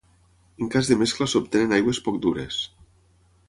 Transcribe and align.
En 0.63 0.71
cas 0.75 0.89
de 0.91 0.97
mescla 1.01 1.29
s'obtenen 1.35 1.77
aigües 1.79 2.03
poc 2.09 2.21
dures. 2.27 2.59